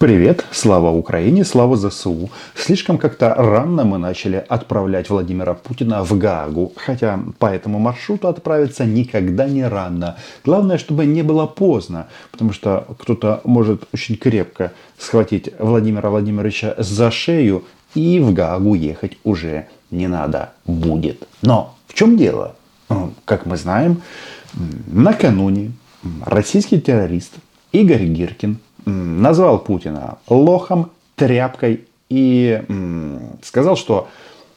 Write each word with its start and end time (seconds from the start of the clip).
Привет, 0.00 0.46
слава 0.50 0.90
Украине, 0.90 1.44
слава 1.44 1.76
ЗСУ. 1.76 2.30
Слишком 2.54 2.96
как-то 2.96 3.34
рано 3.34 3.84
мы 3.84 3.98
начали 3.98 4.42
отправлять 4.48 5.10
Владимира 5.10 5.52
Путина 5.52 6.02
в 6.02 6.16
Гаагу, 6.16 6.72
хотя 6.74 7.20
по 7.38 7.44
этому 7.44 7.78
маршруту 7.78 8.28
отправиться 8.28 8.86
никогда 8.86 9.46
не 9.46 9.62
рано. 9.62 10.16
Главное, 10.42 10.78
чтобы 10.78 11.04
не 11.04 11.20
было 11.20 11.44
поздно, 11.44 12.06
потому 12.32 12.54
что 12.54 12.86
кто-то 12.98 13.42
может 13.44 13.88
очень 13.92 14.16
крепко 14.16 14.72
схватить 14.96 15.50
Владимира 15.58 16.08
Владимировича 16.08 16.76
за 16.78 17.10
шею 17.10 17.64
и 17.94 18.20
в 18.20 18.32
Гаагу 18.32 18.72
ехать 18.72 19.18
уже 19.22 19.66
не 19.90 20.08
надо 20.08 20.54
будет. 20.64 21.28
Но 21.42 21.76
в 21.86 21.92
чем 21.92 22.16
дело? 22.16 22.56
Как 23.26 23.44
мы 23.44 23.58
знаем, 23.58 24.00
накануне 24.86 25.72
российский 26.24 26.80
террорист 26.80 27.34
Игорь 27.72 28.06
Гиркин 28.06 28.60
назвал 28.84 29.58
Путина 29.58 30.18
лохом, 30.28 30.90
тряпкой 31.16 31.84
и 32.08 32.62
сказал, 33.42 33.76
что 33.76 34.08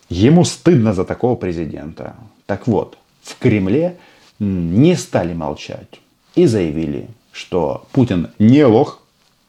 ему 0.10 0.46
стыдно 0.46 0.94
за 0.94 1.06
такого 1.06 1.36
президента. 1.36 2.16
Так 2.46 2.68
вот, 2.68 2.98
в 3.22 3.38
Кремле 3.40 3.98
не 4.40 4.96
стали 4.96 5.34
молчать 5.34 6.02
и 6.36 6.46
заявили, 6.46 7.08
что 7.32 7.86
Путин 7.92 8.32
не 8.40 8.66
лох 8.66 9.02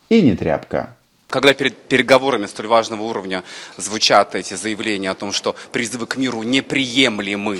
и 0.08 0.22
не 0.22 0.36
тряпка. 0.36 0.96
Когда 1.28 1.52
перед 1.54 1.76
переговорами 1.76 2.46
столь 2.46 2.68
важного 2.68 3.02
уровня 3.02 3.42
звучат 3.76 4.34
эти 4.34 4.54
заявления 4.54 5.10
о 5.10 5.14
том, 5.14 5.32
что 5.32 5.56
призывы 5.72 6.06
к 6.06 6.16
миру 6.16 6.42
неприемлемы, 6.42 7.58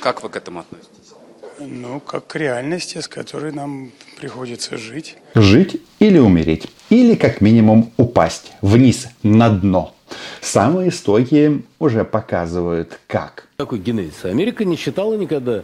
как 0.00 0.22
вы 0.22 0.28
к 0.28 0.36
этому 0.36 0.60
относитесь? 0.60 1.14
Ну, 1.58 2.00
как 2.00 2.26
к 2.26 2.36
реальности, 2.36 3.00
с 3.00 3.08
которой 3.08 3.50
нам 3.52 3.90
приходится 4.16 4.76
жить. 4.76 5.16
Жить 5.34 5.80
или 5.98 6.18
умереть. 6.18 6.68
Или 6.90 7.14
как 7.14 7.40
минимум 7.40 7.92
упасть 7.96 8.52
вниз, 8.62 9.08
на 9.22 9.50
дно. 9.50 9.94
Самые 10.40 10.90
стойкие 10.90 11.62
уже 11.78 12.04
показывают 12.04 12.98
как. 13.06 13.48
Какой 13.56 13.78
генезис? 13.78 14.24
Америка 14.24 14.64
не 14.64 14.76
считала 14.76 15.14
никогда 15.14 15.62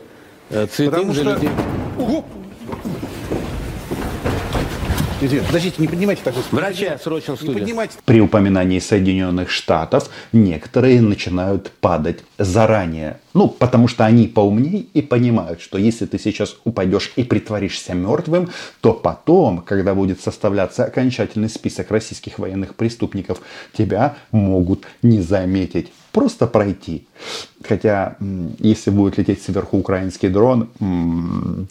э, 0.50 0.66
цветы 0.66 1.04
для 1.04 1.14
что... 1.14 1.34
людей. 1.34 1.50
Извините, 5.24 5.46
подождите, 5.46 5.76
не 5.78 5.86
поднимайте 5.86 6.22
так 6.24 6.34
быстро. 6.34 6.56
Врача 6.56 6.98
срочно 6.98 7.34
в 7.34 7.36
студию. 7.36 7.54
Не 7.54 7.60
поднимайте. 7.60 7.94
При 8.04 8.20
упоминании 8.20 8.80
Соединенных 8.80 9.50
Штатов 9.50 10.10
некоторые 10.32 11.00
начинают 11.00 11.70
падать 11.80 12.24
заранее. 12.38 13.20
Ну, 13.32 13.46
потому 13.46 13.86
что 13.86 14.04
они 14.04 14.26
поумнее 14.26 14.80
и 14.80 15.00
понимают, 15.00 15.60
что 15.60 15.78
если 15.78 16.06
ты 16.06 16.18
сейчас 16.18 16.56
упадешь 16.64 17.12
и 17.14 17.22
притворишься 17.22 17.94
мертвым, 17.94 18.50
то 18.80 18.94
потом, 18.94 19.58
когда 19.62 19.94
будет 19.94 20.20
составляться 20.20 20.86
окончательный 20.86 21.48
список 21.48 21.92
российских 21.92 22.40
военных 22.40 22.74
преступников, 22.74 23.42
тебя 23.72 24.16
могут 24.32 24.86
не 25.02 25.20
заметить 25.20 25.92
просто 26.12 26.46
пройти. 26.46 27.06
Хотя, 27.64 28.16
если 28.58 28.90
будет 28.90 29.18
лететь 29.18 29.42
сверху 29.42 29.78
украинский 29.78 30.28
дрон, 30.28 30.68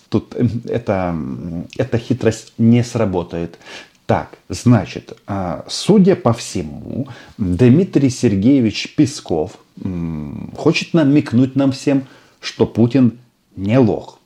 тут 0.09 0.35
это, 0.65 1.15
эта 1.77 1.97
хитрость 1.97 2.53
не 2.57 2.83
сработает. 2.83 3.57
Так, 4.05 4.37
значит, 4.49 5.17
а, 5.25 5.63
судя 5.69 6.15
по 6.15 6.33
всему, 6.33 7.07
Дмитрий 7.37 8.09
Сергеевич 8.09 8.95
Песков 8.95 9.51
хочет 10.57 10.93
намекнуть 10.93 11.55
нам 11.55 11.71
всем, 11.71 12.07
что 12.41 12.65
Путин 12.65 13.19
не 13.55 13.77
лох. 13.77 14.19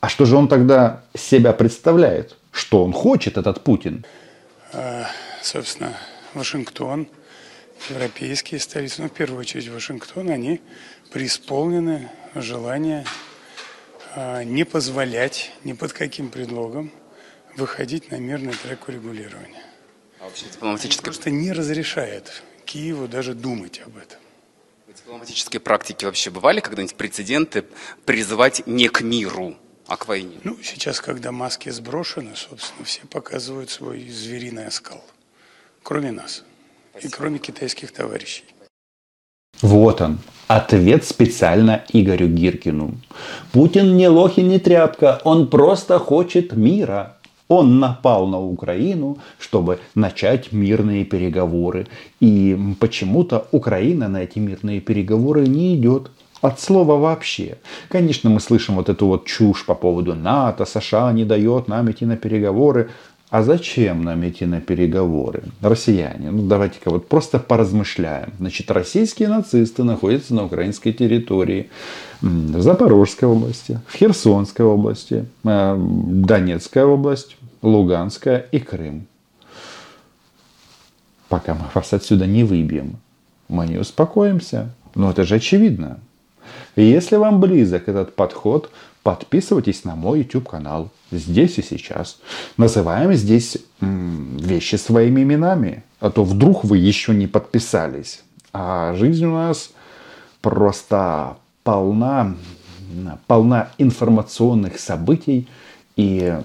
А 0.00 0.08
что 0.08 0.26
же 0.26 0.36
он 0.36 0.48
тогда 0.48 1.02
себя 1.14 1.52
представляет? 1.52 2.36
Что 2.50 2.84
он 2.84 2.92
хочет, 2.92 3.38
этот 3.38 3.64
Путин? 3.64 4.04
А, 4.72 5.06
собственно, 5.42 5.92
Вашингтон– 6.34 7.06
европейские 7.90 8.60
столицы, 8.60 9.02
ну, 9.02 9.08
в 9.08 9.12
первую 9.12 9.40
очередь 9.40 9.68
Вашингтон, 9.68 10.30
они 10.30 10.60
преисполнены 11.10 12.10
желания 12.34 13.06
а, 14.14 14.42
не 14.44 14.64
позволять 14.64 15.52
ни 15.64 15.72
под 15.72 15.92
каким 15.92 16.30
предлогом 16.30 16.90
выходить 17.56 18.10
на 18.10 18.16
мирный 18.16 18.54
трек 18.54 18.88
урегулирования. 18.88 19.62
А 20.20 20.24
вообще 20.24 20.46
дипломатическая... 20.46 21.04
Просто 21.04 21.30
не 21.30 21.52
разрешает 21.52 22.42
Киеву 22.64 23.08
даже 23.08 23.34
думать 23.34 23.80
об 23.84 23.96
этом. 23.96 24.18
В 24.86 24.94
дипломатической 24.94 25.58
практике 25.58 26.06
вообще 26.06 26.30
бывали 26.30 26.60
когда-нибудь 26.60 26.96
прецеденты 26.96 27.64
призывать 28.04 28.66
не 28.66 28.88
к 28.88 29.02
миру, 29.02 29.56
а 29.86 29.96
к 29.96 30.08
войне? 30.08 30.38
Ну, 30.42 30.58
сейчас, 30.62 31.00
когда 31.00 31.32
маски 31.32 31.70
сброшены, 31.70 32.34
собственно, 32.34 32.84
все 32.84 33.02
показывают 33.06 33.70
свой 33.70 34.08
звериный 34.08 34.66
оскал. 34.66 35.04
Кроме 35.82 36.10
нас 36.10 36.44
и 37.02 37.08
кроме 37.08 37.38
китайских 37.38 37.92
товарищей. 37.92 38.44
Вот 39.62 40.00
он, 40.00 40.18
ответ 40.48 41.04
специально 41.04 41.84
Игорю 41.92 42.28
Гиркину. 42.28 42.94
Путин 43.52 43.96
не 43.96 44.08
лох 44.08 44.38
и 44.38 44.42
не 44.42 44.58
тряпка, 44.58 45.20
он 45.24 45.48
просто 45.48 45.98
хочет 45.98 46.54
мира. 46.56 47.16
Он 47.48 47.78
напал 47.78 48.26
на 48.26 48.40
Украину, 48.40 49.18
чтобы 49.38 49.78
начать 49.94 50.52
мирные 50.52 51.04
переговоры. 51.04 51.86
И 52.18 52.58
почему-то 52.80 53.46
Украина 53.52 54.08
на 54.08 54.24
эти 54.24 54.40
мирные 54.40 54.80
переговоры 54.80 55.46
не 55.46 55.76
идет. 55.76 56.10
От 56.42 56.60
слова 56.60 56.96
вообще. 56.96 57.56
Конечно, 57.88 58.30
мы 58.30 58.40
слышим 58.40 58.74
вот 58.74 58.88
эту 58.88 59.06
вот 59.06 59.26
чушь 59.26 59.64
по 59.64 59.74
поводу 59.74 60.14
НАТО, 60.14 60.64
США 60.66 61.12
не 61.12 61.24
дает 61.24 61.68
нам 61.68 61.90
идти 61.90 62.04
на 62.04 62.16
переговоры. 62.16 62.90
А 63.28 63.42
зачем 63.42 64.04
нам 64.04 64.26
идти 64.28 64.46
на 64.46 64.60
переговоры? 64.60 65.42
Россияне, 65.60 66.30
ну 66.30 66.46
давайте-ка 66.46 66.90
вот 66.90 67.08
просто 67.08 67.40
поразмышляем. 67.40 68.32
Значит, 68.38 68.70
российские 68.70 69.28
нацисты 69.28 69.82
находятся 69.82 70.34
на 70.34 70.44
украинской 70.44 70.92
территории, 70.92 71.68
в 72.20 72.62
Запорожской 72.62 73.28
области, 73.28 73.80
в 73.88 73.96
Херсонской 73.96 74.64
области, 74.64 75.26
э, 75.44 75.76
Донецкая 75.76 76.86
область, 76.86 77.36
Луганская 77.62 78.46
и 78.52 78.60
Крым. 78.60 79.06
Пока 81.28 81.54
мы 81.54 81.64
вас 81.74 81.92
отсюда 81.92 82.26
не 82.26 82.44
выбьем, 82.44 82.96
мы 83.48 83.66
не 83.66 83.78
успокоимся. 83.78 84.70
Но 84.94 85.10
это 85.10 85.24
же 85.24 85.34
очевидно. 85.34 85.98
Если 86.76 87.16
вам 87.16 87.40
близок 87.40 87.88
этот 87.88 88.14
подход, 88.14 88.70
подписывайтесь 89.02 89.84
на 89.84 89.94
мой 89.94 90.20
YouTube 90.20 90.48
канал 90.48 90.90
здесь 91.10 91.58
и 91.58 91.62
сейчас. 91.62 92.18
Называем 92.56 93.12
здесь 93.14 93.58
вещи 93.80 94.76
своими 94.76 95.22
именами, 95.22 95.84
а 96.00 96.10
то 96.10 96.24
вдруг 96.24 96.64
вы 96.64 96.78
еще 96.78 97.14
не 97.14 97.26
подписались. 97.26 98.22
А 98.52 98.94
жизнь 98.94 99.24
у 99.26 99.32
нас 99.32 99.70
просто 100.40 101.36
полна, 101.62 102.34
полна 103.26 103.68
информационных 103.78 104.78
событий, 104.78 105.48
и 105.96 106.38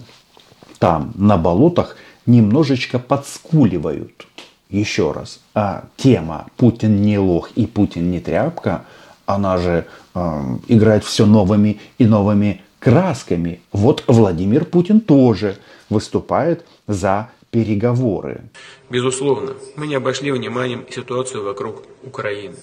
там 0.79 1.13
на 1.15 1.37
болотах 1.37 1.95
немножечко 2.25 2.99
подскуливают. 2.99 4.27
Еще 4.69 5.11
раз, 5.11 5.41
а 5.53 5.85
тема 5.97 6.47
«Путин 6.55 7.01
не 7.01 7.17
лох 7.17 7.51
и 7.55 7.65
Путин 7.65 8.09
не 8.09 8.19
тряпка» 8.19 8.85
она 9.25 9.57
же 9.57 9.85
э, 10.13 10.41
играет 10.67 11.03
все 11.03 11.25
новыми 11.25 11.79
и 11.97 12.05
новыми 12.05 12.61
красками. 12.79 13.61
Вот 13.71 14.03
Владимир 14.07 14.65
Путин 14.65 15.01
тоже 15.01 15.57
выступает 15.89 16.65
за 16.87 17.29
переговоры. 17.51 18.41
Безусловно, 18.89 19.53
мы 19.75 19.87
не 19.87 19.95
обошли 19.95 20.31
вниманием 20.31 20.85
ситуацию 20.89 21.43
вокруг 21.43 21.83
Украины. 22.03 22.55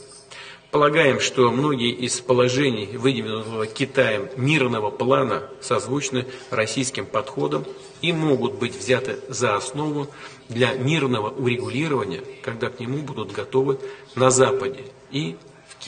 Полагаем, 0.70 1.18
что 1.18 1.50
многие 1.50 1.92
из 1.92 2.20
положений, 2.20 2.98
выдвинутого 2.98 3.66
Китаем 3.66 4.28
мирного 4.36 4.90
плана, 4.90 5.44
созвучны 5.62 6.26
российским 6.50 7.06
подходам 7.06 7.64
и 8.02 8.12
могут 8.12 8.58
быть 8.58 8.76
взяты 8.76 9.16
за 9.30 9.56
основу 9.56 10.08
для 10.50 10.74
мирного 10.74 11.30
урегулирования, 11.30 12.20
когда 12.42 12.68
к 12.68 12.80
нему 12.80 12.98
будут 12.98 13.32
готовы 13.32 13.78
на 14.14 14.30
Западе 14.30 14.84
и 15.10 15.36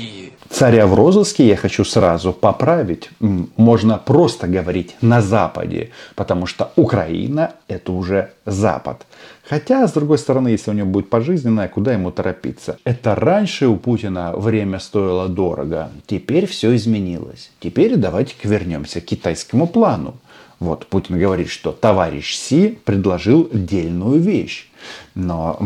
Киеве. 0.00 0.30
Царя 0.48 0.86
в 0.86 0.94
розыске 0.94 1.46
я 1.46 1.56
хочу 1.56 1.84
сразу 1.84 2.32
поправить. 2.32 3.10
Можно 3.56 3.98
просто 3.98 4.46
говорить 4.46 4.96
на 5.00 5.20
Западе, 5.20 5.90
потому 6.14 6.46
что 6.46 6.72
Украина 6.76 7.52
это 7.68 7.92
уже 7.92 8.30
Запад. 8.46 9.06
Хотя, 9.48 9.86
с 9.86 9.92
другой 9.92 10.18
стороны, 10.18 10.48
если 10.48 10.70
у 10.70 10.74
него 10.74 10.88
будет 10.88 11.10
пожизненное, 11.10 11.68
куда 11.68 11.92
ему 11.92 12.10
торопиться? 12.10 12.78
Это 12.84 13.14
раньше 13.14 13.66
у 13.66 13.76
Путина 13.76 14.32
время 14.36 14.78
стоило 14.78 15.28
дорого. 15.28 15.90
Теперь 16.06 16.46
все 16.46 16.74
изменилось. 16.74 17.50
Теперь 17.60 17.96
давайте 17.96 18.34
вернемся 18.44 19.00
к 19.00 19.04
китайскому 19.04 19.66
плану. 19.66 20.14
Вот 20.60 20.86
Путин 20.86 21.18
говорит, 21.18 21.48
что 21.48 21.72
товарищ 21.72 22.36
Си 22.36 22.78
предложил 22.84 23.48
дельную 23.50 24.20
вещь. 24.20 24.68
Но 25.14 25.58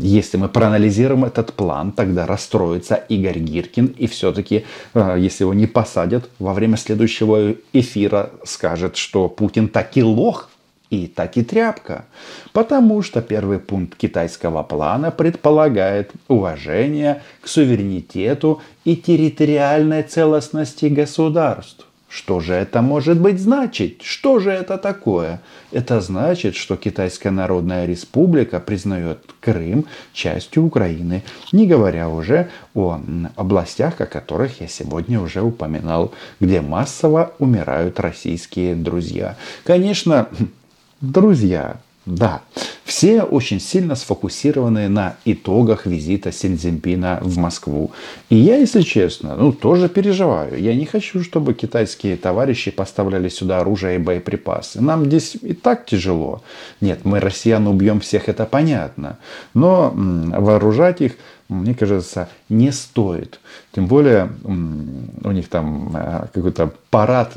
если 0.00 0.36
мы 0.36 0.48
проанализируем 0.50 1.24
этот 1.24 1.54
план, 1.54 1.92
тогда 1.92 2.26
расстроится 2.26 2.94
Игорь 2.94 3.38
Гиркин 3.38 3.86
и 3.86 4.06
все-таки, 4.06 4.66
э, 4.92 5.16
если 5.18 5.44
его 5.44 5.54
не 5.54 5.66
посадят, 5.66 6.28
во 6.38 6.52
время 6.52 6.76
следующего 6.76 7.54
эфира 7.72 8.30
скажет, 8.44 8.96
что 8.96 9.28
Путин 9.28 9.68
таки 9.68 10.02
лох 10.02 10.50
И 10.90 11.06
так 11.06 11.38
и 11.38 11.42
тряпка. 11.42 12.04
Потому 12.52 13.02
что 13.02 13.22
первый 13.22 13.58
пункт 13.58 13.96
китайского 13.96 14.62
плана 14.62 15.10
предполагает 15.10 16.12
уважение 16.28 17.22
к 17.40 17.48
суверенитету 17.48 18.60
и 18.84 18.94
территориальной 18.94 20.02
целостности 20.02 20.86
государств. 20.86 21.86
Что 22.14 22.38
же 22.38 22.54
это 22.54 22.80
может 22.80 23.18
быть 23.18 23.40
значить? 23.40 24.02
Что 24.02 24.38
же 24.38 24.52
это 24.52 24.78
такое? 24.78 25.40
Это 25.72 26.00
значит, 26.00 26.54
что 26.54 26.76
Китайская 26.76 27.32
Народная 27.32 27.86
Республика 27.86 28.60
признает 28.60 29.18
Крым 29.40 29.86
частью 30.12 30.64
Украины, 30.64 31.24
не 31.50 31.66
говоря 31.66 32.08
уже 32.08 32.50
о 32.72 33.00
областях, 33.34 34.00
о 34.00 34.06
которых 34.06 34.60
я 34.60 34.68
сегодня 34.68 35.20
уже 35.20 35.42
упоминал, 35.42 36.14
где 36.38 36.60
массово 36.60 37.32
умирают 37.40 37.98
российские 37.98 38.76
друзья. 38.76 39.36
Конечно, 39.64 40.28
друзья, 41.00 41.80
да, 42.06 42.42
все 42.84 43.22
очень 43.22 43.60
сильно 43.60 43.94
сфокусированы 43.94 44.88
на 44.88 45.16
итогах 45.24 45.86
визита 45.86 46.32
Си 46.32 46.54
Цзиньпина 46.54 47.18
в 47.22 47.38
Москву. 47.38 47.92
И 48.28 48.36
я, 48.36 48.56
если 48.58 48.82
честно, 48.82 49.36
ну, 49.36 49.52
тоже 49.52 49.88
переживаю. 49.88 50.60
Я 50.60 50.74
не 50.74 50.84
хочу, 50.84 51.22
чтобы 51.24 51.54
китайские 51.54 52.16
товарищи 52.16 52.70
поставляли 52.70 53.28
сюда 53.28 53.60
оружие 53.60 53.96
и 53.96 53.98
боеприпасы. 53.98 54.82
Нам 54.82 55.06
здесь 55.06 55.36
и 55.40 55.54
так 55.54 55.86
тяжело. 55.86 56.42
Нет, 56.80 57.00
мы 57.04 57.20
россиян 57.20 57.66
убьем 57.66 58.00
всех, 58.00 58.28
это 58.28 58.44
понятно. 58.44 59.18
Но 59.54 59.92
вооружать 59.94 61.00
их 61.00 61.12
мне 61.48 61.74
кажется, 61.74 62.28
не 62.48 62.72
стоит. 62.72 63.38
Тем 63.72 63.86
более 63.86 64.32
у 64.44 65.30
них 65.30 65.48
там 65.48 65.94
э, 65.94 66.26
какой-то 66.32 66.72
парад 66.90 67.36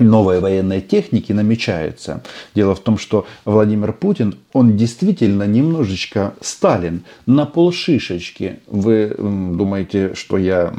новой 0.00 0.40
военной 0.40 0.80
техники 0.80 1.32
намечается. 1.32 2.22
Дело 2.54 2.74
в 2.74 2.80
том, 2.80 2.98
что 2.98 3.26
Владимир 3.44 3.92
Путин, 3.92 4.36
он 4.54 4.76
действительно 4.76 5.42
немножечко 5.42 6.34
Сталин 6.40 7.02
на 7.26 7.44
полшишечки. 7.44 8.60
Вы 8.68 9.14
думаете, 9.18 10.14
что 10.14 10.38
я 10.38 10.72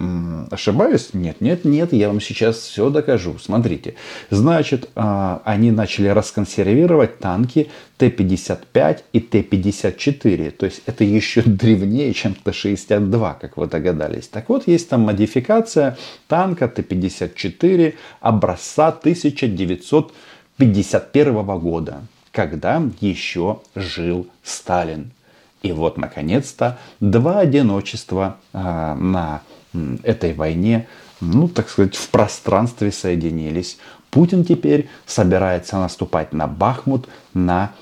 ошибаюсь? 0.50 1.10
Нет, 1.14 1.42
нет, 1.42 1.66
нет, 1.66 1.92
я 1.92 2.08
вам 2.08 2.22
сейчас 2.22 2.58
все 2.58 2.90
докажу. 2.90 3.36
Смотрите. 3.38 3.96
Значит, 4.30 4.90
а, 4.96 5.42
они 5.44 5.72
начали 5.72 6.08
расконсервировать 6.08 7.20
танки 7.20 7.70
Т-55 7.98 9.00
и 9.12 9.20
Т-54. 9.20 10.52
То 10.52 10.66
есть 10.66 10.82
это 10.86 11.04
еще 11.04 11.42
древнее, 11.42 12.14
чем 12.14 12.34
Т-62, 12.34 13.36
как 13.42 13.58
вы 13.58 13.68
догадались. 13.68 14.30
Так 14.30 14.48
вот, 14.48 14.70
есть 14.70 14.88
там 14.88 15.02
модификация 15.02 15.98
танка 16.30 16.70
Т-54 16.70 17.94
образца 18.22 18.88
1951 18.88 21.60
года, 21.60 22.04
когда 22.36 22.84
еще 23.00 23.62
жил 23.76 24.28
Сталин. 24.44 25.12
И 25.64 25.72
вот, 25.72 25.98
наконец-то, 25.98 26.78
два 27.00 27.40
одиночества 27.40 28.38
э, 28.52 28.60
на 28.60 29.42
этой 30.04 30.34
войне, 30.34 30.88
ну, 31.22 31.48
так 31.48 31.70
сказать, 31.70 31.96
в 31.96 32.10
пространстве 32.10 32.92
соединились. 32.92 33.78
Путин 34.12 34.46
теперь 34.46 34.88
собирается 35.06 35.78
наступать 35.78 36.32
на 36.32 36.48
Бахмут 36.48 37.10
на 37.34 37.74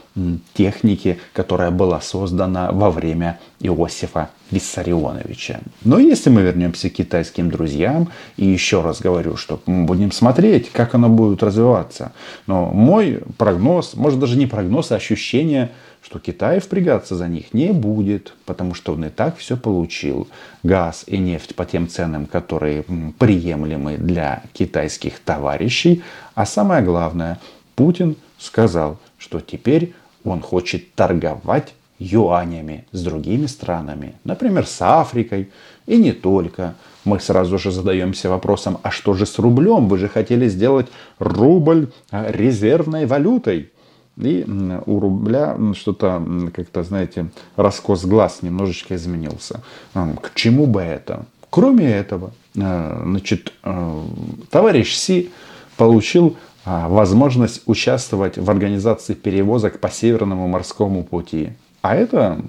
технике, 0.54 1.20
которая 1.32 1.70
была 1.70 2.02
создана 2.02 2.72
во 2.72 2.90
время 2.90 3.40
Иосифа 3.60 4.30
Виссарионовича. 4.50 5.62
Но 5.84 6.00
если 6.00 6.32
мы 6.32 6.42
вернемся 6.42 6.90
к 6.90 6.94
китайским 6.94 7.52
друзьям, 7.52 8.10
и 8.38 8.46
еще 8.46 8.82
раз 8.82 9.00
говорю, 9.00 9.38
что 9.38 9.62
мы 9.68 9.86
будем 9.86 10.12
смотреть, 10.12 10.72
как 10.72 10.96
оно 10.96 11.10
будет 11.10 11.44
развиваться. 11.44 12.14
Но 12.48 12.72
мой 12.72 13.22
прогноз, 13.38 13.94
может 13.94 14.20
даже 14.20 14.38
не 14.38 14.48
прогноз, 14.48 14.92
а 14.92 14.96
ощущение– 14.96 15.72
что 16.14 16.20
Китай 16.20 16.60
впрягаться 16.60 17.16
за 17.16 17.28
них 17.28 17.56
не 17.56 17.72
будет, 17.74 18.36
потому 18.46 18.76
что 18.76 18.94
он 18.94 19.06
и 19.06 19.10
так 19.10 19.36
все 19.38 19.58
получил. 19.58 20.28
Газ 20.62 21.06
и 21.08 21.18
нефть 21.18 21.56
по 21.56 21.66
тем 21.66 21.88
ценам, 21.88 22.28
которые 22.28 22.86
приемлемы 23.18 23.98
для 23.98 24.44
китайских 24.54 25.18
товарищей. 25.18 26.04
А 26.36 26.46
самое 26.46 26.84
главное, 26.84 27.40
Путин 27.74 28.16
сказал, 28.38 29.00
что 29.18 29.40
теперь 29.40 29.96
он 30.24 30.42
хочет 30.42 30.94
торговать 30.94 31.74
юанями 31.98 32.86
с 32.92 33.04
другими 33.04 33.48
странами, 33.48 34.14
например, 34.24 34.68
с 34.68 34.80
Африкой 34.84 35.50
и 35.88 35.98
не 35.98 36.12
только. 36.12 36.76
Мы 37.06 37.20
сразу 37.20 37.58
же 37.58 37.72
задаемся 37.72 38.30
вопросом, 38.30 38.78
а 38.84 38.92
что 38.92 39.16
же 39.16 39.26
с 39.26 39.40
рублем? 39.40 39.88
Вы 39.88 39.98
же 39.98 40.10
хотели 40.10 40.48
сделать 40.48 40.90
рубль 41.18 41.92
а, 42.12 42.30
резервной 42.30 43.08
валютой. 43.08 43.72
И 44.18 44.46
у 44.86 45.00
рубля 45.00 45.58
что-то, 45.74 46.24
как-то, 46.54 46.84
знаете, 46.84 47.28
раскос 47.56 48.06
глаз 48.06 48.42
немножечко 48.42 48.96
изменился. 48.96 49.62
К 49.94 50.34
чему 50.36 50.68
бы 50.68 50.82
это? 50.82 51.26
Кроме 51.50 51.86
этого, 51.86 52.32
э, 52.56 53.02
значит, 53.06 53.54
э, 53.64 54.02
товарищ 54.50 54.96
Си 54.96 55.32
получил 55.78 56.36
а, 56.66 56.88
возможность 56.88 57.62
участвовать 57.66 58.38
в 58.38 58.50
организации 58.50 59.14
перевозок 59.14 59.80
по 59.80 59.90
Северному 59.90 60.48
морскому 60.48 61.04
пути. 61.04 61.52
А 61.82 61.96
это 61.96 62.42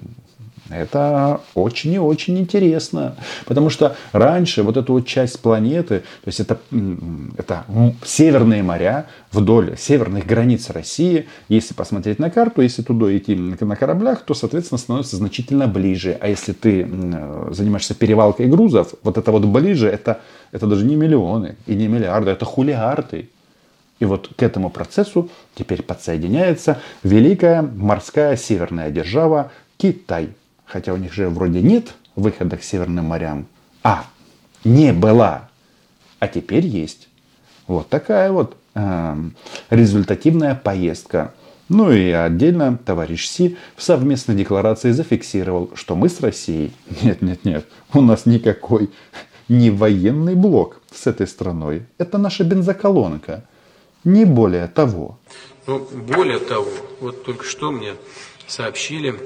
это 0.69 1.41
очень 1.53 1.93
и 1.93 1.99
очень 1.99 2.39
интересно. 2.39 3.15
Потому 3.45 3.69
что 3.69 3.95
раньше 4.11 4.63
вот 4.63 4.77
эту 4.77 4.93
вот 4.93 5.05
часть 5.05 5.39
планеты, 5.39 5.99
то 5.99 6.27
есть 6.27 6.39
это, 6.39 6.59
это 7.37 7.65
северные 8.03 8.63
моря 8.63 9.05
вдоль 9.31 9.77
северных 9.77 10.25
границ 10.25 10.69
России, 10.69 11.27
если 11.49 11.73
посмотреть 11.73 12.19
на 12.19 12.29
карту, 12.29 12.61
если 12.61 12.81
туда 12.81 13.15
идти 13.15 13.35
на 13.35 13.75
кораблях, 13.75 14.21
то, 14.21 14.33
соответственно, 14.33 14.79
становится 14.79 15.17
значительно 15.17 15.67
ближе. 15.67 16.17
А 16.19 16.27
если 16.27 16.53
ты 16.53 16.87
занимаешься 17.51 17.93
перевалкой 17.93 18.47
грузов, 18.47 18.95
вот 19.03 19.17
это 19.17 19.31
вот 19.31 19.45
ближе, 19.45 19.87
это, 19.87 20.21
это 20.51 20.65
даже 20.65 20.85
не 20.85 20.95
миллионы 20.95 21.57
и 21.67 21.75
не 21.75 21.87
миллиарды, 21.87 22.31
это 22.31 22.45
хулиарды. 22.45 23.29
И 23.99 24.05
вот 24.05 24.29
к 24.35 24.43
этому 24.43 24.69
процессу 24.69 25.29
теперь 25.55 25.81
подсоединяется 25.81 26.79
великая 27.03 27.61
морская 27.61 28.35
северная 28.35 28.91
держава 28.91 29.51
Китай 29.77 30.29
хотя 30.65 30.93
у 30.93 30.97
них 30.97 31.13
же 31.13 31.29
вроде 31.29 31.61
нет 31.61 31.95
выхода 32.15 32.57
к 32.57 32.63
Северным 32.63 33.05
морям, 33.05 33.47
а 33.83 34.05
не 34.63 34.93
была, 34.93 35.49
а 36.19 36.27
теперь 36.27 36.65
есть. 36.65 37.07
Вот 37.67 37.89
такая 37.89 38.31
вот 38.31 38.57
э, 38.73 39.15
результативная 39.69 40.55
поездка. 40.55 41.33
Ну 41.67 41.91
и 41.91 42.11
отдельно 42.11 42.77
товарищ 42.77 43.27
Си 43.27 43.57
в 43.75 43.81
совместной 43.81 44.35
декларации 44.35 44.91
зафиксировал, 44.91 45.71
что 45.73 45.95
мы 45.95 46.09
с 46.09 46.19
Россией, 46.21 46.73
нет, 47.01 47.21
нет, 47.21 47.43
нет, 47.43 47.65
у 47.93 48.01
нас 48.01 48.25
никакой 48.25 48.91
не 49.47 49.71
военный 49.71 50.35
блок 50.35 50.81
с 50.93 51.07
этой 51.07 51.27
страной. 51.27 51.85
Это 51.97 52.17
наша 52.17 52.43
бензоколонка. 52.43 53.43
Не 54.03 54.25
более 54.25 54.67
того. 54.67 55.17
Ну, 55.65 55.79
более 55.79 56.37
того, 56.37 56.69
вот 56.99 57.23
только 57.23 57.43
что 57.43 57.71
мне 57.71 57.93
сообщили, 58.47 59.19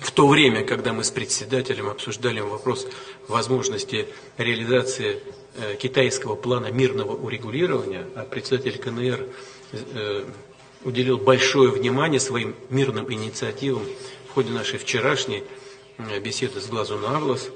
в 0.00 0.12
то 0.12 0.28
время, 0.28 0.64
когда 0.64 0.92
мы 0.92 1.02
с 1.02 1.10
председателем 1.10 1.88
обсуждали 1.88 2.40
вопрос 2.40 2.86
возможности 3.26 4.08
реализации 4.36 5.20
э, 5.56 5.74
китайского 5.76 6.36
плана 6.36 6.70
мирного 6.70 7.16
урегулирования, 7.16 8.06
а 8.14 8.22
председатель 8.22 8.78
КНР 8.78 9.26
э, 9.72 10.24
уделил 10.84 11.18
большое 11.18 11.70
внимание 11.70 12.20
своим 12.20 12.54
мирным 12.70 13.12
инициативам 13.12 13.82
в 14.28 14.34
ходе 14.34 14.50
нашей 14.50 14.78
вчерашней 14.78 15.42
э, 15.98 16.20
беседы 16.20 16.60
с 16.60 16.66
глазу 16.66 16.96
на 16.98 17.18
глаз, 17.18 17.50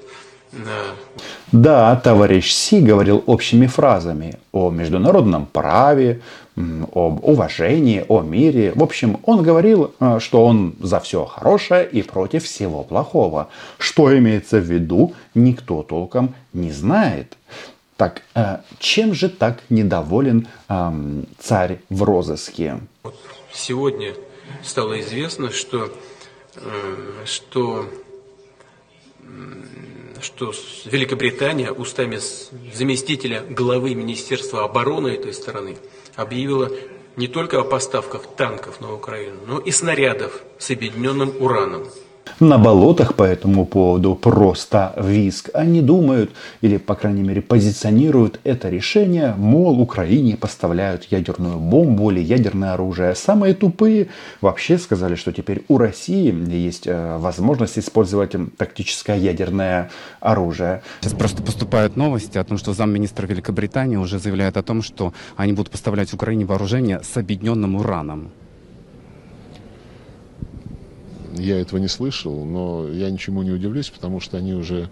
да, 1.51 1.95
товарищ 1.95 2.51
Си 2.51 2.81
говорил 2.81 3.23
общими 3.25 3.67
фразами 3.67 4.39
о 4.51 4.69
международном 4.69 5.45
праве, 5.45 6.21
об 6.55 7.23
уважении, 7.23 8.05
о 8.07 8.21
мире. 8.21 8.73
В 8.75 8.83
общем, 8.83 9.19
он 9.23 9.41
говорил, 9.41 9.93
э, 9.99 10.19
что 10.19 10.45
он 10.45 10.75
за 10.79 10.99
все 10.99 11.25
хорошее 11.25 11.89
и 11.91 12.03
против 12.03 12.43
всего 12.43 12.83
плохого. 12.83 13.49
Что 13.79 14.15
имеется 14.15 14.59
в 14.59 14.63
виду, 14.63 15.13
никто 15.33 15.81
толком 15.81 16.35
не 16.53 16.71
знает. 16.71 17.37
Так, 17.97 18.21
э, 18.35 18.57
чем 18.79 19.13
же 19.13 19.29
так 19.29 19.63
недоволен 19.69 20.47
царь 21.39 21.79
в 21.89 22.03
розыске? 22.03 22.79
Сегодня 23.51 24.13
стало 24.63 24.99
известно, 24.99 25.51
что, 25.51 25.91
э, 26.55 27.25
что 27.25 27.85
что 30.21 30.53
Великобритания 30.85 31.71
устами 31.71 32.19
заместителя 32.73 33.41
главы 33.41 33.93
Министерства 33.93 34.63
обороны 34.63 35.09
этой 35.09 35.33
страны 35.33 35.77
объявила 36.15 36.71
не 37.15 37.27
только 37.27 37.59
о 37.59 37.63
поставках 37.63 38.35
танков 38.35 38.81
на 38.81 38.93
Украину, 38.93 39.39
но 39.45 39.59
и 39.59 39.71
снарядов 39.71 40.41
с 40.57 40.71
объединенным 40.71 41.33
ураном. 41.39 41.87
На 42.39 42.57
болотах 42.57 43.15
по 43.15 43.23
этому 43.23 43.65
поводу 43.65 44.15
просто 44.15 44.93
виск. 44.97 45.49
Они 45.53 45.81
думают, 45.81 46.31
или, 46.61 46.77
по 46.77 46.95
крайней 46.95 47.23
мере, 47.23 47.41
позиционируют 47.41 48.39
это 48.43 48.69
решение, 48.69 49.33
мол, 49.37 49.79
Украине 49.79 50.35
поставляют 50.37 51.05
ядерную 51.05 51.57
бомбу 51.57 52.11
или 52.11 52.19
ядерное 52.19 52.73
оружие. 52.73 53.15
Самые 53.15 53.53
тупые 53.53 54.07
вообще 54.41 54.77
сказали, 54.77 55.15
что 55.15 55.31
теперь 55.31 55.63
у 55.67 55.77
России 55.77 56.33
есть 56.53 56.87
э, 56.87 57.17
возможность 57.17 57.79
использовать 57.79 58.35
тактическое 58.57 59.17
ядерное 59.17 59.89
оружие. 60.19 60.81
Сейчас 61.01 61.13
просто 61.13 61.43
поступают 61.43 61.95
новости 61.95 62.37
о 62.37 62.43
том, 62.43 62.57
что 62.57 62.73
замминистра 62.73 63.27
Великобритании 63.27 63.95
уже 63.95 64.19
заявляет 64.19 64.57
о 64.57 64.63
том, 64.63 64.81
что 64.81 65.13
они 65.35 65.53
будут 65.53 65.71
поставлять 65.71 66.13
Украине 66.13 66.45
вооружение 66.45 67.01
с 67.03 67.17
объединенным 67.17 67.75
ураном. 67.75 68.31
Я 71.37 71.59
этого 71.59 71.79
не 71.79 71.87
слышал, 71.87 72.45
но 72.45 72.87
я 72.89 73.09
ничему 73.09 73.43
не 73.43 73.51
удивлюсь, 73.51 73.89
потому 73.89 74.19
что 74.19 74.37
они 74.37 74.53
уже 74.53 74.89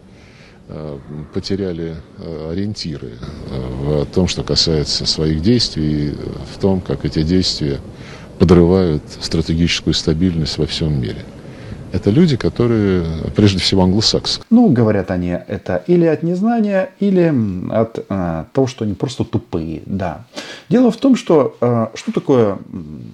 э, 0.67 0.99
потеряли 1.33 1.95
э, 2.17 2.51
ориентиры 2.51 3.13
э, 3.49 4.03
в 4.03 4.05
том, 4.05 4.27
что 4.27 4.43
касается 4.43 5.05
своих 5.05 5.41
действий, 5.41 6.15
в 6.53 6.59
том, 6.59 6.81
как 6.81 7.05
эти 7.05 7.23
действия 7.23 7.79
подрывают 8.39 9.03
стратегическую 9.19 9.93
стабильность 9.93 10.57
во 10.57 10.65
всем 10.65 10.99
мире. 10.99 11.23
Это 11.91 12.09
люди, 12.09 12.37
которые, 12.37 13.05
прежде 13.35 13.59
всего, 13.59 13.83
англосаксы. 13.83 14.41
Ну, 14.49 14.69
говорят 14.69 15.11
они 15.11 15.29
это 15.29 15.83
или 15.87 16.05
от 16.05 16.23
незнания, 16.23 16.89
или 16.99 17.33
от 17.71 18.05
а, 18.09 18.45
того, 18.53 18.67
что 18.67 18.85
они 18.85 18.93
просто 18.93 19.25
тупые, 19.25 19.83
да. 19.85 20.25
Дело 20.69 20.89
в 20.89 20.97
том, 20.97 21.15
что 21.15 21.57
а, 21.59 21.91
что 21.93 22.13
такое 22.13 22.59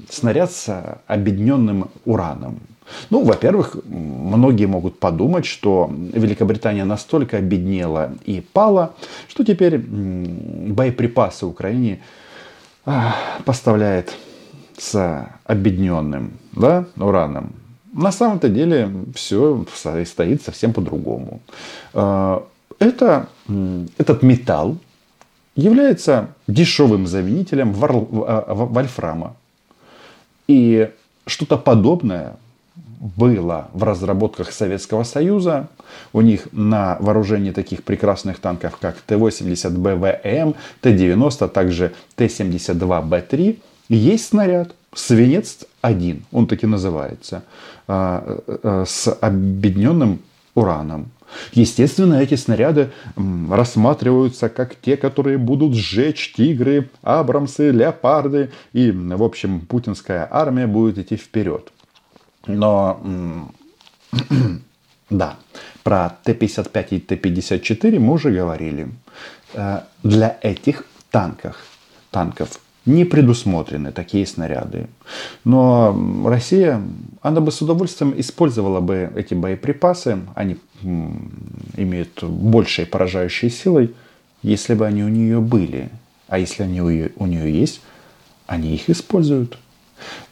снаряд 0.10 0.52
с 0.52 1.02
объединенным 1.08 1.90
ураном? 2.06 2.60
Ну, 3.10 3.24
во-первых, 3.24 3.78
многие 3.86 4.66
могут 4.66 5.00
подумать, 5.00 5.46
что 5.46 5.90
Великобритания 6.14 6.86
настолько 6.86 7.38
обеднела 7.38 8.12
и 8.26 8.42
пала, 8.42 8.94
что 9.28 9.44
теперь 9.44 9.78
боеприпасы 9.78 11.46
Украине 11.46 12.02
а, 12.86 13.16
поставляет 13.46 14.16
с 14.78 15.28
объединенным 15.46 16.34
да, 16.54 16.86
ураном. 16.96 17.54
На 17.94 18.12
самом-то 18.12 18.50
деле 18.50 18.90
все 19.16 19.66
стоит 20.06 20.42
совсем 20.44 20.74
по-другому. 20.74 21.42
А, 21.94 22.44
это, 22.80 23.28
этот 23.98 24.22
металл 24.22 24.78
является 25.56 26.30
дешевым 26.48 27.08
заменителем 27.08 27.76
а, 27.82 28.54
вольфрама. 28.54 29.36
И 30.48 30.90
что-то 31.26 31.58
подобное 31.58 32.38
было 33.00 33.70
в 33.74 33.84
разработках 33.84 34.52
Советского 34.52 35.04
Союза. 35.04 35.68
У 36.14 36.22
них 36.22 36.48
на 36.52 36.98
вооружении 37.00 37.52
таких 37.52 37.84
прекрасных 37.84 38.40
танков, 38.40 38.78
как 38.78 38.98
Т-80 39.02 39.70
БВМ, 39.72 40.56
Т-90, 40.82 41.38
а 41.46 41.48
также 41.48 41.94
Т-72Б3, 42.16 43.60
есть 43.90 44.28
снаряд 44.28 44.76
«Свинец-1», 44.94 46.22
он 46.32 46.48
таки 46.48 46.66
называется, 46.66 47.44
а, 47.88 48.40
а, 48.48 48.84
с 48.86 49.12
объединенным 49.22 50.20
ураном. 50.56 51.12
Естественно, 51.52 52.16
эти 52.16 52.36
снаряды 52.36 52.90
рассматриваются 53.50 54.50
как 54.50 54.76
те, 54.76 54.98
которые 54.98 55.38
будут 55.38 55.76
сжечь 55.76 56.34
тигры, 56.36 56.90
абрамсы, 57.02 57.70
леопарды. 57.72 58.50
И, 58.74 58.92
в 58.92 59.24
общем, 59.24 59.60
путинская 59.62 60.28
армия 60.32 60.68
будет 60.68 60.98
идти 60.98 61.18
вперед. 61.18 61.72
Но 62.48 63.52
да, 65.10 65.38
про 65.84 66.18
Т-55 66.24 66.88
и 66.90 67.00
Т-54 67.00 68.00
мы 68.00 68.14
уже 68.14 68.32
говорили. 68.32 68.90
Э, 69.54 69.82
для 70.04 70.38
этих 70.42 70.86
танков, 71.12 71.56
танков 72.12 72.60
не 72.86 73.04
предусмотрены 73.04 73.92
такие 73.92 74.26
снаряды. 74.26 74.88
Но 75.44 76.26
Россия, 76.26 76.82
она 77.22 77.42
бы 77.42 77.52
с 77.52 77.62
удовольствием 77.62 78.14
использовала 78.18 78.80
бы 78.80 79.12
эти 79.16 79.34
боеприпасы, 79.34 80.20
они 80.36 80.58
имеют 81.76 82.24
большей 82.24 82.86
поражающей 82.86 83.50
силой, 83.50 83.94
если 84.42 84.74
бы 84.74 84.86
они 84.86 85.04
у 85.04 85.10
нее 85.10 85.42
были. 85.42 85.90
А 86.28 86.40
если 86.40 86.64
они 86.64 86.82
у 86.82 86.90
нее, 86.90 87.12
у 87.18 87.26
нее 87.26 87.60
есть, 87.60 87.82
они 88.48 88.74
их 88.74 88.90
используют. 88.90 89.58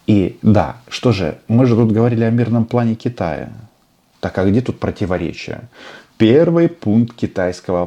И 0.08 0.38
да, 0.42 0.78
что 0.88 1.12
же, 1.12 1.38
мы 1.48 1.66
же 1.66 1.76
тут 1.76 1.92
говорили 1.92 2.24
о 2.24 2.30
мирном 2.30 2.66
плане 2.66 2.96
Китая. 2.96 3.52
Так 4.20 4.38
а 4.38 4.46
где 4.46 4.62
тут 4.62 4.80
противоречие? 4.80 5.68
Первый 6.18 6.70
пункт 6.70 7.16
китайского 7.16 7.86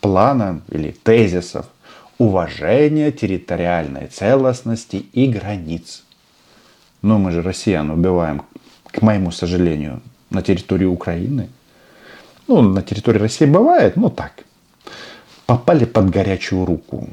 плана 0.00 0.60
или 0.70 0.92
тезисов– 1.02 1.66
уважение 2.20 3.12
территориальной 3.12 4.06
целостности 4.06 4.96
и 4.96 5.26
границ. 5.26 6.04
Но 7.00 7.18
мы 7.18 7.32
же 7.32 7.40
россиян 7.40 7.90
убиваем, 7.90 8.42
к 8.84 9.00
моему 9.00 9.30
сожалению, 9.30 10.02
на 10.28 10.42
территории 10.42 10.84
Украины. 10.84 11.48
Ну, 12.46 12.60
на 12.60 12.82
территории 12.82 13.18
России 13.18 13.46
бывает, 13.46 13.96
но 13.96 14.10
так. 14.10 14.44
Попали 15.46 15.86
под 15.86 16.10
горячую 16.10 16.66
руку. 16.66 17.08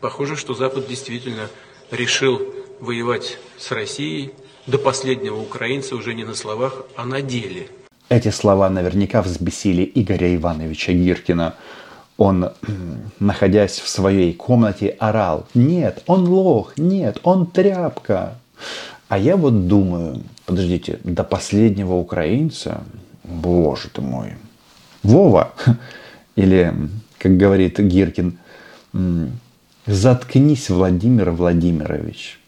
Похоже, 0.00 0.36
что 0.36 0.54
Запад 0.54 0.86
действительно 0.86 1.48
решил 1.90 2.40
воевать 2.80 3.38
с 3.58 3.70
Россией 3.72 4.32
до 4.66 4.78
последнего 4.78 5.40
украинца 5.40 5.96
уже 5.96 6.14
не 6.14 6.24
на 6.24 6.34
словах, 6.34 6.84
а 6.96 7.04
на 7.04 7.22
деле. 7.22 7.68
Эти 8.08 8.30
слова 8.30 8.70
наверняка 8.70 9.22
взбесили 9.22 9.90
Игоря 9.94 10.34
Ивановича 10.34 10.92
Гиркина. 10.92 11.54
Он, 12.16 12.50
находясь 13.20 13.78
в 13.78 13.88
своей 13.88 14.32
комнате, 14.34 14.96
орал 14.98 15.46
«Нет, 15.54 16.02
он 16.06 16.26
лох! 16.26 16.76
Нет, 16.76 17.20
он 17.22 17.46
тряпка!» 17.46 18.38
А 19.08 19.18
я 19.18 19.36
вот 19.36 19.68
думаю, 19.68 20.22
подождите, 20.44 20.98
до 21.04 21.24
последнего 21.24 21.94
украинца, 21.94 22.82
боже 23.24 23.88
ты 23.88 24.02
мой, 24.02 24.34
Вова, 25.02 25.52
или, 26.36 26.74
как 27.18 27.36
говорит 27.36 27.78
Гиркин, 27.78 28.38
заткнись, 29.88 30.68
Владимир 30.68 31.30
Владимирович. 31.30 32.38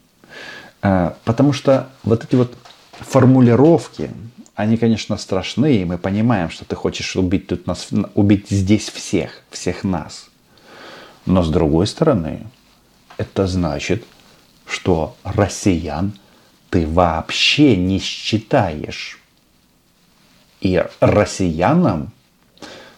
А, 0.83 1.17
потому 1.25 1.53
что 1.53 1.89
вот 2.05 2.25
эти 2.25 2.37
вот 2.37 2.55
формулировки, 2.93 4.11
они, 4.55 4.77
конечно, 4.77 5.17
страшны, 5.17 5.79
и 5.79 5.85
мы 5.85 5.99
понимаем, 5.99 6.51
что 6.51 6.65
ты 6.65 6.77
хочешь 6.77 7.17
убить 7.17 7.47
тут 7.47 7.67
нас, 7.67 7.89
убить 8.15 8.51
здесь 8.51 8.89
всех, 8.91 9.43
всех 9.51 9.85
нас. 9.85 10.29
Но 11.27 11.43
с 11.43 11.51
другой 11.51 11.87
стороны, 11.87 12.47
это 13.17 13.47
значит, 13.47 14.05
что 14.67 15.17
россиян 15.25 16.13
ты 16.69 16.87
вообще 16.87 17.77
не 17.77 17.99
считаешь. 17.99 19.19
И 20.61 20.85
россиянам 21.01 22.13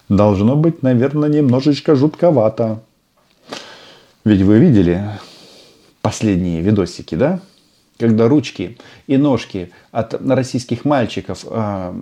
должно 0.09 0.57
быть, 0.57 0.83
наверное, 0.83 1.29
немножечко 1.29 1.95
жутковато 1.95 2.83
ведь 4.25 4.43
вы 4.43 4.59
видели 4.59 5.03
последние 6.01 6.61
видосики, 6.61 7.15
да? 7.15 7.41
Когда 7.99 8.27
ручки 8.27 8.79
и 9.07 9.17
ножки 9.17 9.71
от 9.93 10.15
российских 10.29 10.85
мальчиков, 10.85 11.45
э, 11.49 12.01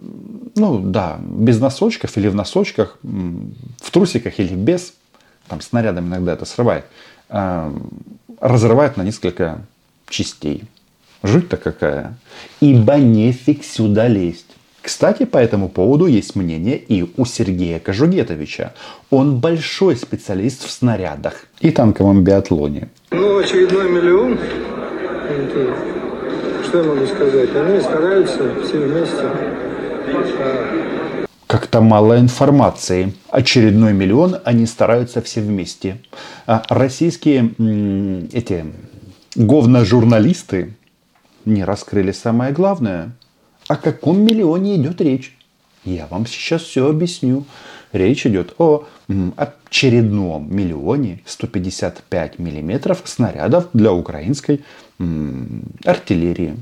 ну 0.57 0.81
да, 0.81 1.19
без 1.21 1.61
носочков 1.61 2.17
или 2.17 2.29
в 2.29 2.35
носочках, 2.35 2.99
в 3.03 3.91
трусиках 3.91 4.39
или 4.39 4.55
без, 4.55 4.95
там 5.49 5.61
снарядом 5.61 6.07
иногда 6.07 6.33
это 6.33 6.45
срывает, 6.47 6.87
э, 7.29 7.73
разрывают 8.41 8.97
на 8.97 9.03
несколько 9.03 9.61
частей. 10.09 10.65
Жуть-то 11.23 11.57
какая. 11.57 12.15
Ибо 12.61 12.97
нефиг 12.97 13.65
сюда 13.65 14.09
лезть. 14.09 14.50
Кстати, 14.83 15.25
по 15.25 15.37
этому 15.37 15.69
поводу 15.69 16.07
есть 16.07 16.37
мнение 16.37 16.79
и 16.79 17.05
у 17.17 17.25
Сергея 17.27 17.79
Кожугетовича. 17.79 18.73
Он 19.11 19.39
большой 19.39 19.97
специалист 19.97 20.67
в 20.67 20.71
снарядах 20.71 21.47
и 21.61 21.71
танковом 21.71 22.25
биатлоне. 22.25 22.89
Ну, 23.11 23.39
очередной 23.39 23.91
миллион. 23.91 24.39
Что 26.65 26.79
я 26.79 26.85
могу 26.85 27.07
сказать? 27.07 27.55
Они 27.55 27.81
стараются 27.81 28.51
все 28.65 28.79
вместе. 28.79 29.29
Как-то 31.47 31.81
мало 31.81 32.19
информации. 32.19 33.13
Очередной 33.29 33.93
миллион 33.93 34.37
они 34.45 34.65
стараются 34.67 35.21
все 35.21 35.43
вместе. 35.43 35.99
А 36.47 36.63
российские 36.69 37.51
эти 38.33 38.65
говно-журналисты 39.35 40.75
не 41.45 41.65
раскрыли 41.65 42.13
самое 42.13 42.53
главное– 42.53 43.13
о 43.71 43.77
каком 43.77 44.21
миллионе 44.25 44.75
идет 44.75 45.01
речь? 45.01 45.37
Я 45.85 46.09
вам 46.09 46.27
сейчас 46.27 46.63
все 46.63 46.89
объясню. 46.89 47.45
Речь 47.93 48.27
идет 48.27 48.55
о 48.59 48.85
очередном 49.37 50.53
миллионе 50.53 51.21
155 51.25 52.41
миллиметров 52.41 53.03
снарядов 53.05 53.69
для 53.73 53.93
украинской 53.93 54.65
артиллерии. 55.85 56.57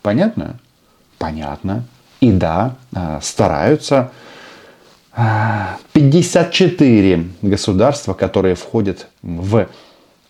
Понятно? 0.00 0.58
понятно. 1.18 1.84
И 2.20 2.32
да, 2.32 2.76
а, 2.94 3.20
стараются 3.20 4.12
54 5.92 7.24
государства, 7.42 8.14
которые 8.14 8.54
входят 8.54 9.08
в 9.20 9.66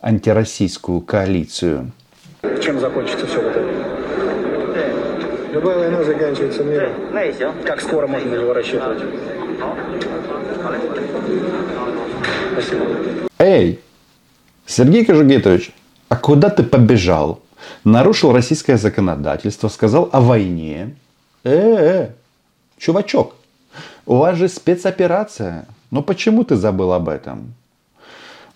антироссийскую 0.00 1.02
коалицию. 1.02 1.92
Чем 2.62 2.80
закончится 2.80 3.26
все? 3.28 3.56
Любая 5.57 5.79
война 5.79 6.05
заканчивается 6.05 6.63
миром. 6.65 6.93
Как 7.65 7.81
скоро 7.81 8.07
можно 8.07 8.35
его 8.35 8.53
рассчитывать? 8.53 9.03
Спасибо. 12.53 12.85
Эй, 13.39 13.81
Сергей 14.67 15.07
Кожугетович, 15.07 15.71
а 16.11 16.17
куда 16.17 16.51
ты 16.51 16.63
побежал? 16.63 17.41
Нарушил 17.85 18.35
российское 18.35 18.77
законодательство, 18.77 19.69
сказал 19.69 20.11
о 20.13 20.21
войне. 20.21 20.95
Э-э, 21.43 22.11
чувачок, 22.77 23.35
у 24.05 24.17
вас 24.17 24.37
же 24.37 24.49
спецоперация. 24.49 25.65
Но 25.91 26.03
почему 26.03 26.45
ты 26.45 26.57
забыл 26.57 26.93
об 26.93 27.09
этом? 27.09 27.55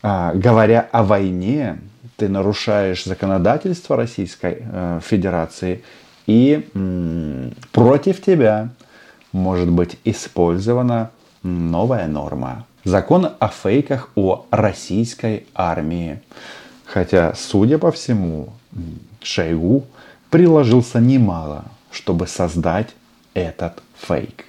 А, 0.03 0.33
говоря 0.35 0.87
о 0.93 1.03
войне, 1.03 1.79
ты 2.19 2.29
нарушаешь 2.29 3.05
законодательство 3.05 3.97
Российской 3.97 4.59
э, 4.61 5.01
Федерации 5.03 5.83
и 6.31 6.63
против 7.73 8.23
тебя 8.23 8.69
может 9.33 9.69
быть 9.69 9.99
использована 10.05 11.11
новая 11.43 12.07
норма. 12.07 12.67
Закон 12.85 13.31
о 13.41 13.49
фейках 13.49 14.11
о 14.15 14.47
российской 14.53 15.47
армии. 15.55 16.21
Хотя, 16.85 17.35
судя 17.35 17.79
по 17.79 17.91
всему, 17.91 18.51
Шойгу 19.21 19.87
приложился 20.31 21.01
немало, 21.01 21.65
чтобы 21.91 22.29
создать 22.29 22.95
этот 23.35 23.83
фейк. 23.97 24.45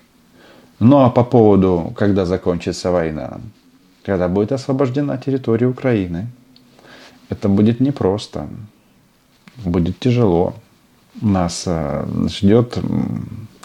Ну 0.80 1.00
а 1.00 1.10
по 1.10 1.24
поводу, 1.24 1.94
когда 1.98 2.26
закончится 2.26 2.92
война, 2.92 3.40
когда 4.04 4.28
будет 4.28 4.52
освобождена 4.52 5.18
территория 5.18 5.66
Украины, 5.68 6.28
это 7.30 7.50
будет 7.50 7.80
непросто, 7.80 8.48
будет 9.66 9.98
тяжело. 10.00 10.54
Нас 11.20 11.64
э, 11.66 12.06
ждет 12.28 12.78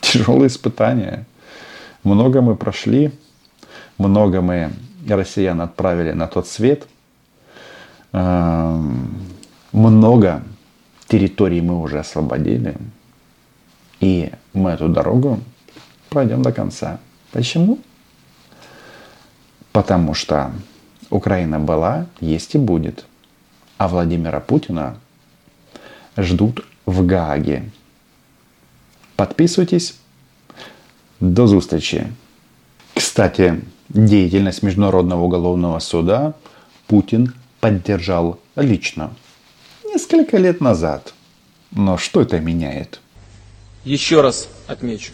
тяжелое 0.00 0.48
испытание. 0.48 1.26
Много 2.02 2.40
мы 2.40 2.56
прошли, 2.56 3.12
много 3.98 4.40
мы 4.40 4.72
россиян 5.08 5.60
отправили 5.60 6.12
на 6.12 6.26
тот 6.26 6.48
свет, 6.48 6.86
э, 8.12 8.80
много 9.72 10.42
территорий 11.06 11.60
мы 11.60 11.80
уже 11.80 12.00
освободили, 12.00 12.76
и 14.00 14.32
мы 14.52 14.70
эту 14.70 14.88
дорогу 14.88 15.40
пройдем 16.08 16.42
до 16.42 16.52
конца. 16.52 16.98
Почему? 17.32 17.78
Потому 19.72 20.14
что 20.14 20.50
Украина 21.10 21.60
была, 21.60 22.06
есть 22.20 22.54
и 22.54 22.58
будет. 22.58 23.04
А 23.78 23.88
Владимира 23.88 24.40
Путина 24.40 24.96
ждут 26.16 26.64
в 26.86 27.06
Гааге. 27.06 27.62
Подписывайтесь. 29.16 29.94
До 31.20 31.46
зустрічі. 31.46 32.06
Кстати, 32.94 33.54
деятельность 33.88 34.62
Международного 34.62 35.24
уголовного 35.24 35.80
суда 35.80 36.34
Путин 36.86 37.32
поддержал 37.60 38.38
лично. 38.56 39.10
Несколько 39.84 40.38
лет 40.38 40.60
назад. 40.60 41.14
Но 41.72 41.98
что 41.98 42.20
это 42.20 42.40
меняет? 42.40 43.00
Еще 43.84 44.20
раз 44.20 44.48
отмечу. 44.66 45.12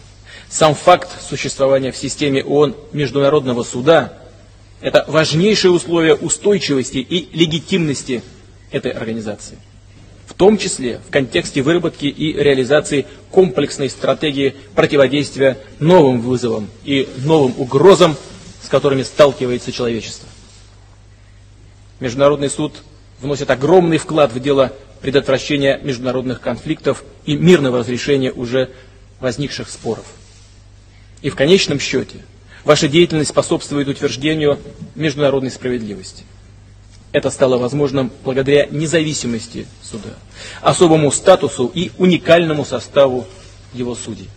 Сам 0.49 0.75
факт 0.75 1.09
существования 1.23 1.93
в 1.93 1.97
системе 1.97 2.43
ООН 2.43 2.75
Международного 2.93 3.63
суда– 3.63 4.13
это 4.83 5.05
важнейшее 5.09 5.71
условие 5.71 6.15
устойчивости 6.15 6.99
и 6.99 7.29
легитимности 7.37 8.23
этой 8.71 8.91
организации. 8.91 9.59
В 10.27 10.35
том 10.35 10.57
числе 10.57 11.01
в 11.07 11.11
контексте 11.11 11.63
выработки 11.63 12.07
и 12.07 12.33
реализации 12.33 13.07
комплексной 13.31 13.91
стратегии 13.91 14.55
противодействия 14.75 15.59
новым 15.79 16.21
вызовам 16.21 16.69
и 16.85 17.09
новым 17.25 17.55
угрозам, 17.59 18.17
с 18.63 18.69
которыми 18.69 19.03
сталкивается 19.03 19.73
человечество. 19.73 20.29
Международный 22.01 22.51
суд 22.51 22.83
вносит 23.21 23.51
огромный 23.51 23.99
вклад 23.99 24.33
в 24.33 24.41
дело 24.41 24.73
предотвращения 25.01 25.79
международных 25.83 26.41
конфликтов 26.41 27.05
и 27.27 27.37
мирного 27.37 27.79
разрешения 27.79 28.33
уже 28.33 28.71
возникших 29.21 29.69
споров. 29.69 30.05
И 31.23 31.31
в 31.31 31.37
конечном 31.37 31.79
счете 31.79 32.19
ваша 32.65 32.89
деятельность 32.89 33.31
способствует 33.31 33.89
утверждению 33.89 34.59
международной 34.95 35.51
справедливости. 35.51 36.25
Это 37.13 37.31
стало 37.31 37.59
возможным 37.59 38.11
благодаря 38.25 38.67
независимости 38.67 39.67
суда, 39.83 40.11
особому 40.63 41.13
статусу 41.13 41.71
и 41.73 41.91
уникальному 41.99 42.65
составу 42.65 43.27
его 43.75 43.95
судей. 43.95 44.29